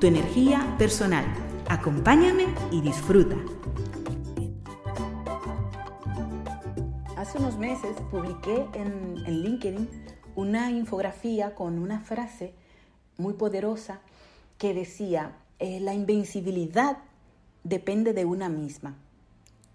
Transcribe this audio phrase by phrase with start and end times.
[0.00, 1.26] tu energía personal.
[1.68, 3.36] Acompáñame y disfruta.
[7.16, 9.88] Hace unos meses publiqué en, LinkedIn
[10.36, 12.54] una infografía con una frase
[13.18, 14.00] muy poderosa
[14.56, 16.96] que decía, eh, la invencibilidad
[17.62, 18.96] depende de una misma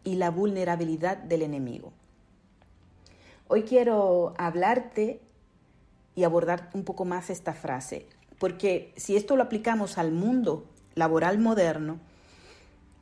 [0.03, 1.93] y la vulnerabilidad del enemigo.
[3.47, 5.21] Hoy quiero hablarte
[6.15, 8.07] y abordar un poco más esta frase,
[8.39, 11.99] porque si esto lo aplicamos al mundo laboral moderno,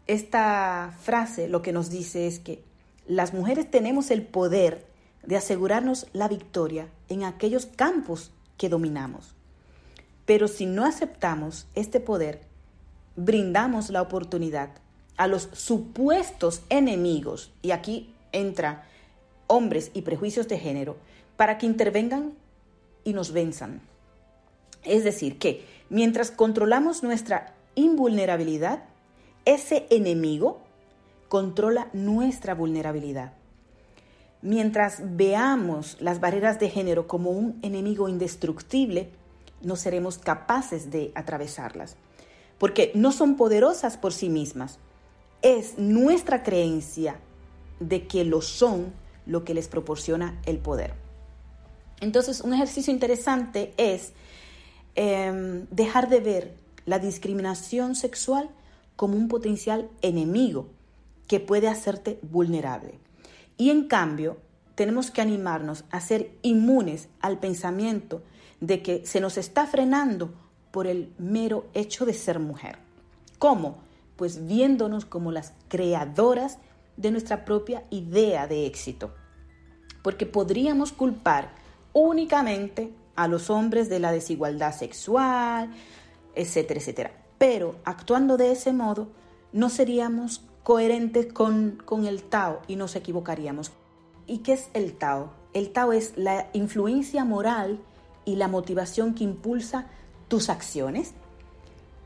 [0.08, 2.63] esta frase lo que nos dice es que
[3.07, 4.85] las mujeres tenemos el poder
[5.26, 9.35] de asegurarnos la victoria en aquellos campos que dominamos.
[10.26, 12.41] Pero si no aceptamos este poder,
[13.16, 14.70] brindamos la oportunidad
[15.18, 18.85] a los supuestos enemigos, y aquí entra
[19.48, 20.98] hombres y prejuicios de género,
[21.38, 22.34] para que intervengan
[23.04, 23.82] y nos venzan.
[24.84, 28.84] Es decir, que mientras controlamos nuestra invulnerabilidad,
[29.45, 30.62] ese enemigo
[31.29, 33.34] controla nuestra vulnerabilidad.
[34.41, 39.09] Mientras veamos las barreras de género como un enemigo indestructible,
[39.61, 41.95] no seremos capaces de atravesarlas,
[42.57, 44.79] porque no son poderosas por sí mismas,
[45.41, 47.20] es nuestra creencia
[47.79, 48.93] de que lo son
[49.26, 50.93] lo que les proporciona el poder.
[52.01, 54.11] Entonces, un ejercicio interesante es
[54.96, 56.54] em, dejar de ver
[56.86, 58.49] la discriminación sexual
[58.96, 60.68] como un potencial enemigo
[61.27, 63.00] que puede hacerte vulnerable.
[63.58, 64.38] Y en cambio,
[64.75, 68.22] tenemos que animarnos a ser inmunes al pensamiento
[68.59, 70.34] de que se nos está frenando
[70.72, 72.78] por el mero hecho de ser mujer.
[73.40, 73.78] ¿Cómo?
[74.16, 76.57] pues viéndonos como las creadoras
[76.97, 79.13] de nuestra propia idea de éxito.
[80.01, 81.50] Porque podríamos culpar
[81.94, 85.72] únicamente a los hombres de la desigualdad sexual,
[86.35, 87.12] etcétera, etcétera.
[87.38, 89.07] Pero actuando de ese modo,
[89.51, 93.72] no seríamos coherentes con, con el Tao y nos equivocaríamos.
[94.28, 95.31] ¿Y qué es el Tao?
[95.53, 97.79] El Tao es la influencia moral
[98.25, 99.88] y la motivación que impulsa
[100.28, 101.13] tus acciones.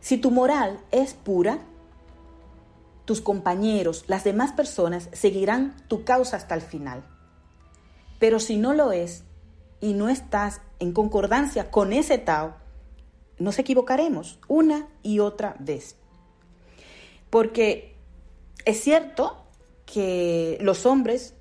[0.01, 1.59] Si tu moral es pura,
[3.05, 7.05] tus compañeros, las demás personas seguirán tu causa hasta el final.
[8.19, 9.23] Pero si no lo es
[9.81, 12.55] y no estás en concordancia con ese Tao,
[13.39, 15.95] nos equivocaremos una y otra vez.
[17.29, 17.95] Porque
[18.65, 19.37] es cierto
[19.85, 21.33] que los hombres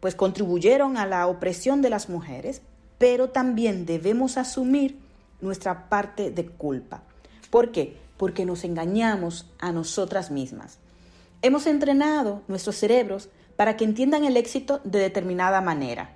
[0.00, 2.62] pues contribuyeron a la opresión de las mujeres,
[2.98, 4.98] pero también debemos asumir
[5.40, 7.02] nuestra parte de culpa.
[7.50, 7.96] ¿Por qué?
[8.16, 10.78] Porque nos engañamos a nosotras mismas.
[11.42, 16.15] Hemos entrenado nuestros cerebros para que entiendan el éxito de determinada manera,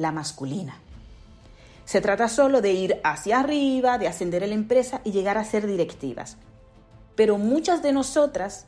[0.00, 0.78] la masculina.
[1.84, 5.44] Se trata solo de ir hacia arriba, de ascender en la empresa y llegar a
[5.44, 6.38] ser directivas.
[7.16, 8.66] Pero muchas de nosotras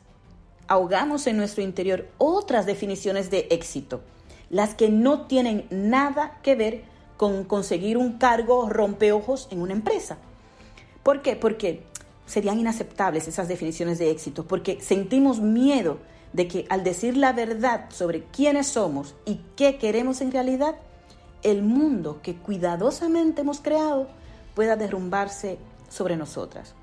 [0.67, 4.01] ahogamos en nuestro interior otras definiciones de éxito,
[4.49, 6.83] las que no tienen nada que ver
[7.17, 10.17] con conseguir un cargo rompeojos en una empresa.
[11.01, 11.35] ¿Por qué?
[11.35, 11.83] Porque
[12.27, 15.97] serían inaceptables esas definiciones de éxito, porque sentimos miedo
[16.33, 20.75] de que al decir la verdad sobre quiénes somos y qué queremos en realidad,
[21.43, 24.07] el mundo que cuidadosamente hemos creado
[24.55, 25.57] pueda derrumbarse
[25.89, 26.73] sobre nosotras.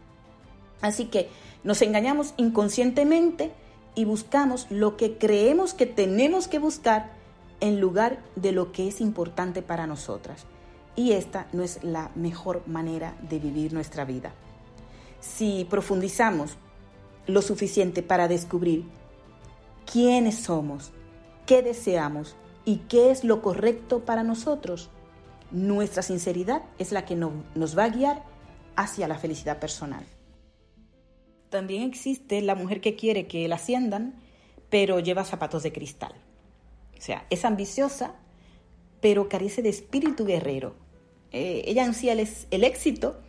[0.80, 1.28] Así que
[1.64, 3.52] nos engañamos inconscientemente
[3.94, 7.10] y buscamos lo que creemos que tenemos que buscar
[7.60, 10.46] en lugar de lo que es importante para nosotras.
[10.96, 14.32] Y esta no es la mejor manera de vivir nuestra vida
[15.20, 16.56] si profundizamos
[17.26, 18.84] lo suficiente para descubrir
[19.90, 20.90] quiénes somos,
[21.46, 22.34] qué deseamos
[22.64, 24.90] y qué es lo correcto para nosotros,
[25.50, 28.22] nuestra sinceridad es la que nos va a guiar
[28.76, 30.04] hacia la felicidad personal.
[31.48, 34.14] También existe la mujer que quiere que la asciendan,
[34.68, 36.14] pero lleva zapatos de cristal.
[36.96, 38.14] O sea, es ambiciosa,
[39.00, 40.74] pero carece de espíritu guerrero.
[41.32, 43.20] Eh, ella ansía el, el éxito,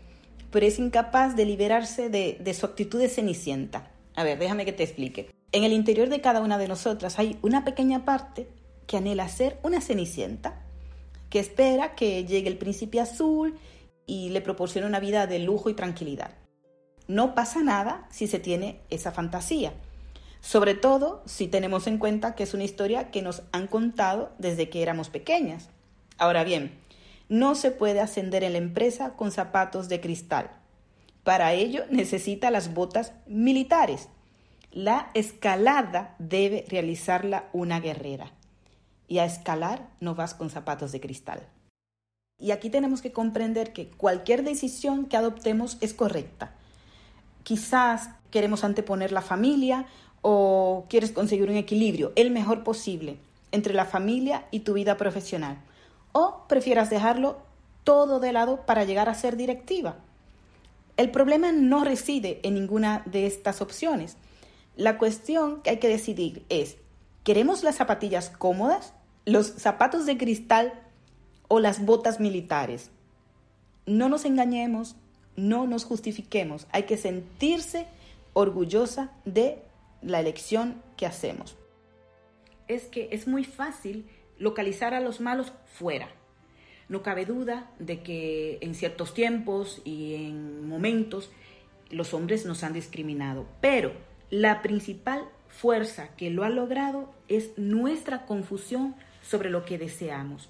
[0.51, 3.91] pero es incapaz de liberarse de, su actitud de cenicienta.
[4.15, 5.31] A ver, déjame que te explique.
[5.51, 8.47] En el interior de cada una de nosotras hay una pequeña parte
[8.91, 10.65] que anhela ser una cenicienta,
[11.29, 13.57] que espera que llegue el príncipe azul
[14.05, 16.31] y le proporcione una vida de lujo y tranquilidad.
[17.07, 19.71] no pasa nada si se tiene esa fantasía.
[20.41, 24.69] Sobre todo si tenemos en cuenta que es una historia que nos han contado desde
[24.69, 25.69] que éramos pequeñas.
[26.17, 26.77] Ahora bien,
[27.29, 30.51] no se puede ascender en la empresa con zapatos de cristal.
[31.23, 34.09] Para ello necesita las botas militares.
[34.73, 38.33] La escalada debe realizarla una guerrera.
[39.11, 41.41] Y a escalar no vas con zapatos de cristal.
[42.39, 46.53] Y aquí tenemos que comprender que cualquier decisión que adoptemos es correcta.
[47.43, 49.85] Quizás queremos anteponer la familia
[50.21, 53.17] o quieres conseguir un equilibrio, el mejor posible,
[53.51, 55.57] entre la familia y tu vida profesional.
[56.13, 57.41] O prefieras dejarlo
[57.83, 59.97] todo de lado para llegar a ser directiva.
[60.95, 64.15] El problema no reside en ninguna de estas opciones.
[64.77, 66.77] La cuestión que hay que decidir es,
[67.25, 68.93] ¿queremos las zapatillas cómodas,
[69.25, 70.73] los zapatos de cristal
[71.47, 72.91] o las botas militares?
[73.85, 74.95] No nos engañemos,
[75.35, 77.87] no nos justifiquemos, hay que sentirse
[78.33, 79.61] orgullosa de
[80.01, 81.57] la elección que hacemos.
[82.67, 84.07] Es que es muy fácil
[84.37, 86.09] localizar a los malos fuera.
[86.89, 91.31] No cabe duda de que en ciertos tiempos y en momentos
[91.89, 93.93] los hombres nos han discriminado, pero
[94.29, 100.49] la principal fuerza que lo ha logrado es nuestra confusión sobre lo que deseamos.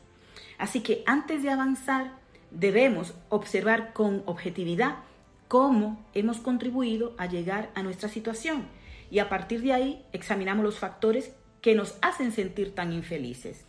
[0.57, 2.19] Así que antes de avanzar,
[2.51, 4.99] debemos observar con objetividad
[5.47, 8.67] cómo hemos contribuido a llegar a nuestra situación
[9.09, 13.65] y a partir de ahí examinamos los factores que nos hacen sentir tan infelices.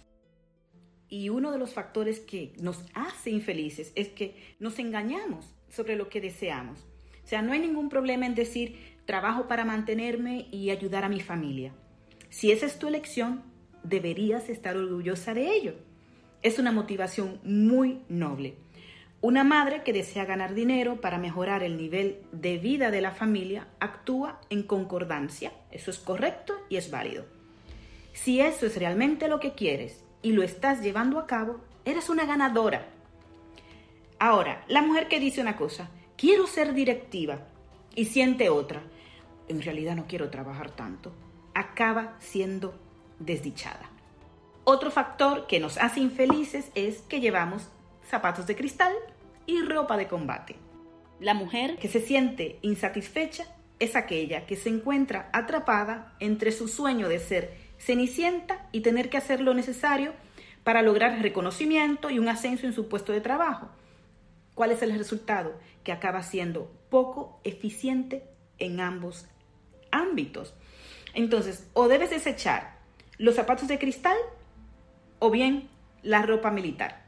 [1.08, 6.08] Y uno de los factores que nos hace infelices es que nos engañamos sobre lo
[6.08, 6.80] que deseamos.
[7.22, 11.20] O sea, no hay ningún problema en decir trabajo para mantenerme y ayudar a mi
[11.20, 11.74] familia.
[12.30, 13.42] Si esa es tu elección,
[13.82, 15.74] deberías estar orgullosa de ello.
[16.42, 18.56] Es una motivación muy noble.
[19.20, 23.68] Una madre que desea ganar dinero para mejorar el nivel de vida de la familia
[23.78, 25.52] actúa en concordancia.
[25.70, 27.24] Eso es correcto y es válido.
[28.12, 32.26] Si eso es realmente lo que quieres y lo estás llevando a cabo, eres una
[32.26, 32.88] ganadora.
[34.18, 37.46] Ahora, la mujer que dice una cosa, quiero ser directiva
[37.94, 38.82] y siente otra,
[39.48, 41.12] en realidad no quiero trabajar tanto,
[41.54, 42.74] acaba siendo
[43.18, 43.90] desdichada.
[44.64, 47.68] Otro factor que nos hace infelices es que llevamos
[48.08, 48.92] zapatos de cristal
[49.46, 50.56] y ropa de combate.
[51.18, 53.44] La mujer que se siente insatisfecha
[53.78, 59.16] es aquella que se encuentra atrapada entre su sueño de ser cenicienta y tener que
[59.16, 60.12] hacer lo necesario
[60.62, 63.68] para lograr reconocimiento y un ascenso en su puesto de trabajo.
[64.54, 65.58] ¿Cuál es el resultado?
[65.82, 68.22] Que acaba siendo poco eficiente
[68.58, 69.26] en ambos
[69.90, 70.54] ámbitos.
[71.14, 72.71] Entonces, o debes desechar
[73.22, 74.16] los zapatos de cristal
[75.20, 75.68] o bien
[76.02, 77.04] la ropa militar.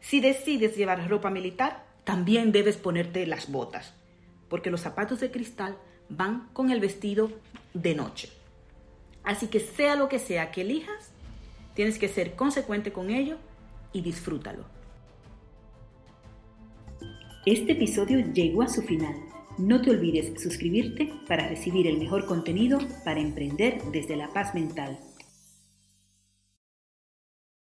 [0.00, 3.94] Si decides llevar ropa militar, también debes ponerte las botas,
[4.50, 5.78] porque los zapatos de cristal
[6.10, 7.30] van con el vestido
[7.72, 8.28] de noche.
[9.22, 11.10] Así que sea lo que sea que elijas,
[11.72, 13.38] tienes que ser consecuente con ello
[13.94, 14.66] y disfrútalo.
[17.46, 19.14] Este episodio llegó a su final.
[19.56, 24.98] No te olvides suscribirte para recibir el mejor contenido para emprender desde la paz mental.